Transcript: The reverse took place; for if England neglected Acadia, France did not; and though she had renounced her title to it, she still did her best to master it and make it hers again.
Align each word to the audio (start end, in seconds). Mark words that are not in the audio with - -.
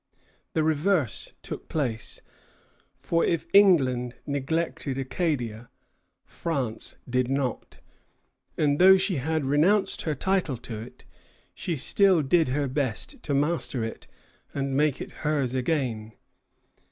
The 0.53 0.63
reverse 0.63 1.33
took 1.43 1.69
place; 1.69 2.23
for 2.97 3.23
if 3.23 3.45
England 3.53 4.15
neglected 4.25 4.97
Acadia, 4.97 5.69
France 6.25 6.95
did 7.07 7.29
not; 7.29 7.77
and 8.57 8.79
though 8.79 8.97
she 8.97 9.17
had 9.17 9.45
renounced 9.45 10.01
her 10.01 10.15
title 10.15 10.57
to 10.57 10.79
it, 10.79 11.05
she 11.53 11.75
still 11.75 12.23
did 12.23 12.47
her 12.47 12.67
best 12.67 13.21
to 13.21 13.35
master 13.35 13.83
it 13.83 14.07
and 14.55 14.75
make 14.75 15.01
it 15.01 15.11
hers 15.21 15.53
again. 15.53 16.13